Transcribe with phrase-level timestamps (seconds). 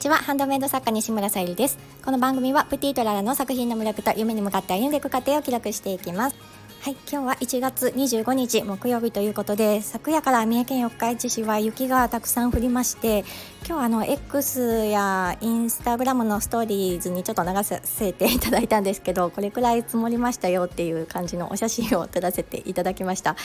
[0.00, 0.16] ちは。
[0.16, 1.78] ハンドメイド作家西村さゆりです。
[2.02, 6.36] この番組はプティトララの作品の魅力と夢に向かって歩んでいく過程を記録していきます。
[6.80, 13.26] はい今日は1月25日木曜日ということで昨夜から三重県四日市市は雪がたくさん降りまして
[13.68, 23.36] 今日あの X やインスタグラムのストーリーズにちょっと流させていただいたんですけどこれくらい積もりましたよっていう感じのお写真を撮らせていただきました。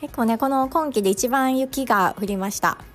[0.00, 2.89] 結構ねこの今季で一番雪が降りました。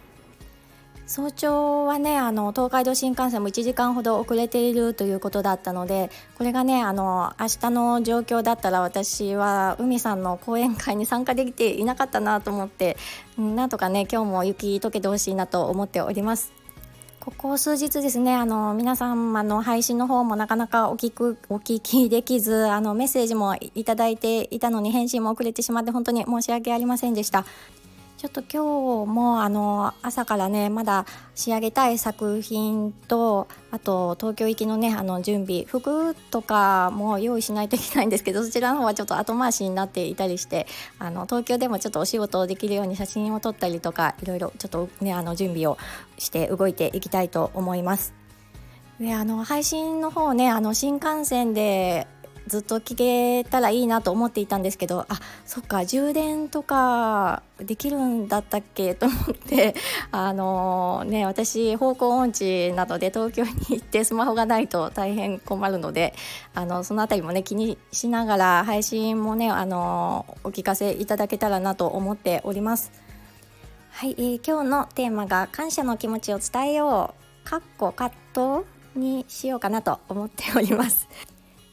[1.08, 12.98] 早朝はねあの東海道新幹線も1時間ほど遅れているということだったのでこれがねあの明日の状況だったら私は海さんの講演会に参加できていなかったなと思って
[13.38, 16.52] なんとかね今日も雪解けてほしいなと思っております。
[17.20, 27.44] ここ数日ですね、あの、皆様の配信の方もなかなかお聞く、お聞きできず、あの、メッセージもいただいていたのに返信も遅れてしまって本当に申し訳ありませんでした。
[28.18, 40.66] ちょっと今日もあの朝からねまだ仕上げたい作品とあと東京行きのねあの準備服とかも用意しないといけないんですけどそちらの方はちょっと後回しになっていたりして
[40.98, 45.78] あの東京でもちょっとお仕事できるように写真を撮ったりとかいろいろちょっとねあの準備を
[46.18, 48.14] して動いていきたいと思います。
[49.00, 52.08] であの配信の方ねあの新幹線で
[52.48, 58.94] ずっと聞けたらいいなと思っていたんですけどあそっか充電とかできるんだったっけ？
[58.96, 59.76] と思って
[60.12, 66.14] あのー、ね私方向音痴などで東京に行って スマホがないと大変困るので
[66.54, 72.92] あのその辺りもね気にしながら配信もねあのー、お聞かせいただけたらなと思っております。
[73.92, 81.08] はい、えー、今日のテーマが感謝の気持ちを伝えようかっこ葛藤にしようかなと思っております。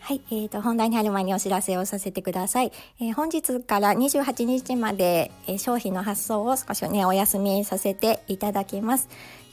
[0.04, 2.72] はい、えーと、本題に入る前にお知らせをさせてください。
[3.00, 9.08] えー、本日から28日まで、えー、商品の発送を少しね、お休みさせていただきます。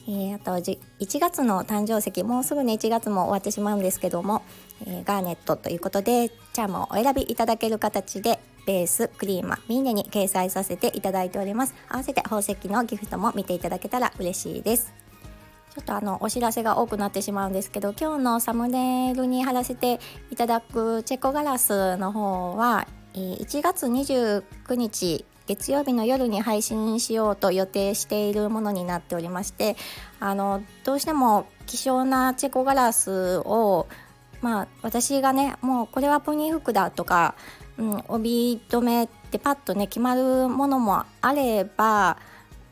[0.08, 0.80] えー、あと1
[1.20, 4.42] 月の誕生石もうすぐに1月も終わってしまうんですけども、
[4.88, 20.00] えー、ガーネットということでチャームをお選びいただける形でベースクリーマミーネに掲載させていただいております合わせて宝石のギフトも見ていただけたら嬉しいですょっとあのお知らせが多くなってしまうんですけど今日のサムネイルに貼らせて
[20.32, 29.76] いただくチェコガラスの方は1月29日月曜日の夜に配信しようと予定しているものになっておりまして
[30.20, 33.88] あのどうしても希少なチェコガラスを
[34.42, 37.34] まあ私がねもうこれはポニー服だとか、
[37.80, 42.18] うん、帯留めってパッとね決まるものもあれば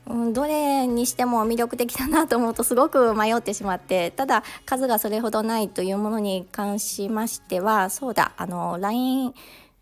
[0.08, 9.34] うん、どれにしても魅力的だなと思うとすごく迷ってしまってただ数がそれほどないというものに関しましてはそうだあの LINE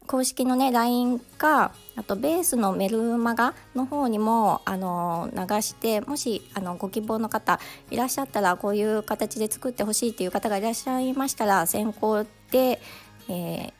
[0.06, 7.58] 公式のね LINE かあとベースのメルマガの方にもあの流してもしあのご希望の方
[7.90, 12.80] いらっしゃったらこういう形で作ってほしいっていう方がいらっしゃいましたら先行で、
[13.28, 13.72] えー、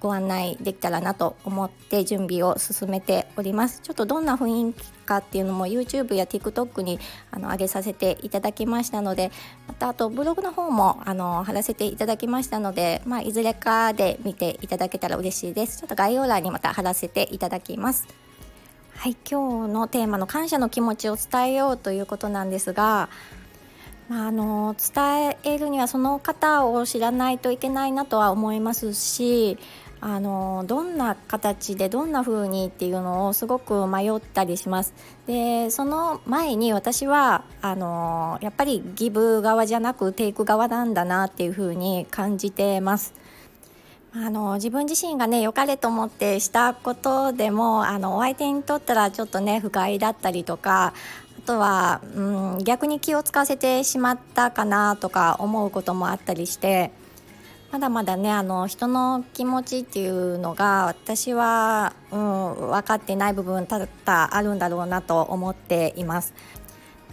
[0.00, 3.80] ご案内できたらなと思って準備を進めております。
[3.82, 6.98] ちょっとどんな雰囲気かっていうのも YouTube や TikTok に
[7.30, 9.30] あの上げさせていただきましたので
[9.68, 15.78] またあとブログの方もあの貼らせていただきましたので、まあ、いずれかで見ていただけたら嬉しいです。
[15.78, 18.08] ちょっと概要欄にまた貼らせていただきます。
[18.96, 23.08] はい今日のテーマの感謝の気持ちを伝えようということなんですが
[24.10, 29.56] まあ、あの伝えるにはその方を知らないといけないなとは思いますし
[30.02, 34.94] あのどんな形でどんな風にっていうのをすごく迷ったりします。
[35.26, 43.12] でその前に私はあのやっぱりギブ側じゃなくテイク側なんだなっていう風に感じてます。
[44.12, 50.94] あの自分自身がね良かれと思ってしたことでもあのお相手にとったらちょっとね不快だったりとか
[51.38, 52.20] あとは、う
[52.56, 56.90] ん、逆に気を使わせてしまったかなとか思うこともあったりして
[57.70, 66.34] まだまだねあの人の気持ちっていうのが私は、うん、分かってない部分多々あるんだろうなと思っています。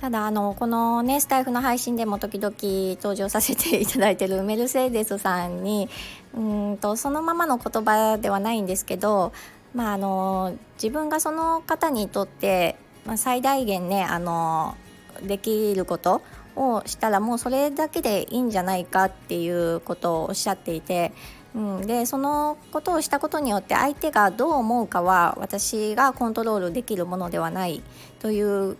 [0.01, 2.56] ただあのこのねスタイフの配信でも時々
[3.01, 5.89] 登場させていただいてるメルセデスさんに
[6.36, 6.39] う
[6.74, 9.33] んとそのままの言葉ではないんですけど、
[9.74, 12.75] まあ、あの自分がその方にとって、
[13.06, 14.77] まあ、最大限ねあの
[15.24, 16.21] できること
[16.57, 21.13] をしたらもうそれだけでいいんじゃないかっていうことをおっしゃっていて、
[21.56, 27.83] うん、でそのことをしたことによって相手がどう思うかは私がコントロールできるものではない
[28.19, 28.77] という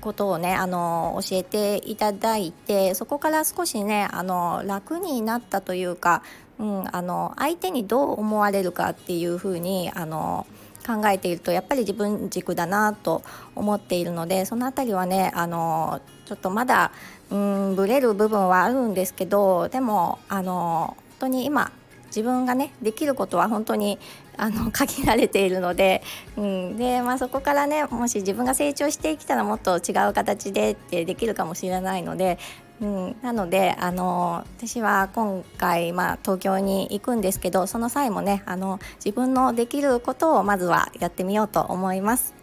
[0.00, 6.22] ことをねあの教えていただいてそこから少しねあの楽になったというか、
[6.58, 10.46] うん、あの相手にどう思われるかっていうふうにあの
[10.90, 13.22] 考えているとやっぱり自分軸だなと
[13.54, 16.92] 思っているのでその辺りはねあのちょっとまだ
[17.30, 21.70] うんブレる部分はあるんですけどでもあの本当に今
[22.06, 23.98] 自分がねできることは本当に
[24.36, 26.02] あの 限られているので,、
[26.36, 32.38] うんでまあ、そこからねもし自分が成長してきたらもっと違う形でってできるかもしれないので、
[32.80, 42.40] うん、なのであの私は今回、まあ、東京に行くんですけどその際もねあの自分のできることをまずはやってみようと思います。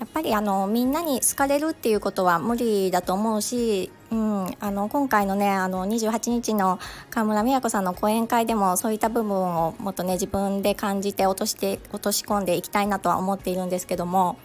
[0.00, 6.78] やっぱりあのみんなに好かれるっていうことは無理だと思うし、うん、あの今回のねあの28日の
[7.10, 14.38] 川村美和子さんの講演会でもそういった部分をもっとね自分で感じて落として落とし込んでいきたいなとは思っているんですけども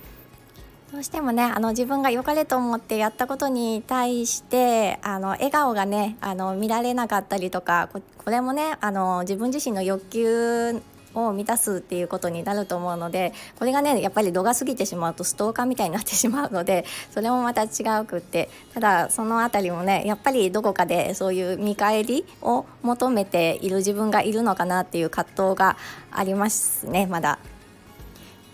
[0.94, 10.84] どうしてもねあの自分が良かれと思ってやったことに対してあの笑顔がねあの見られなかったりとかこれもねあの自分自身の欲求
[11.16, 17.68] を満たすっていうことになると思うのでこれがねやっぱり度が過ぎてしまうとストーカーみたいになってしまうのでそれもまた違
[18.00, 25.76] うくってただその辺りもねやっぱりどこかでそういう見返りを求めている自分がいるのかなっていう葛藤が
[26.12, 27.40] ありますねまだ。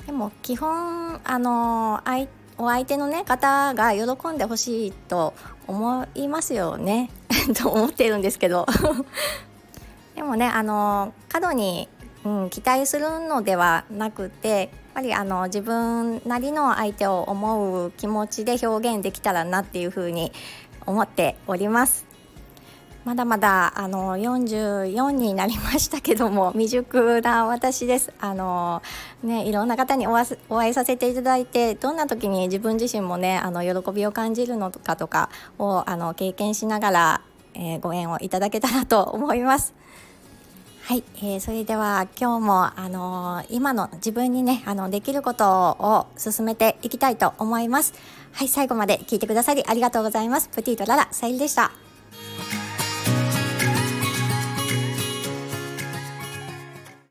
[0.10, 2.02] でも基本あの
[2.58, 5.36] お相手の、ね、方が喜んでほしいと
[5.68, 7.12] 思いますよね
[7.62, 8.66] と思ってるんですけど
[10.18, 11.88] でもねあの過度に
[12.26, 20.34] うん、期待するのではなくてやっぱりあの自分なりの相手を思う気持ちで表現できたらなっていうふうに
[20.88, 22.09] 思っております。
[23.06, 28.14] まだまだあの44になりましたけども 未熟な私です。
[28.20, 28.82] あの
[29.24, 37.22] ねいろんな方にお会いさせていただいてどんな時に自分自身もねあの喜びを感じるのかとかをあの経験しながら、
[37.54, 39.74] えー、ご縁をいただけたらと思います。
[40.90, 47.94] はい、えー、それでは今日も、あのー、今の自分にねあのできることを進めていきたいと思います
[48.32, 51.89] はい最後まで聞いてくださりありがとうございますプティとララさゆりでした